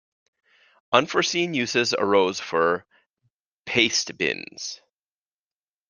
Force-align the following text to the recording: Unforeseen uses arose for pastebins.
Unforeseen 0.91 1.53
uses 1.53 1.93
arose 1.93 2.39
for 2.39 2.87
pastebins. 3.67 4.79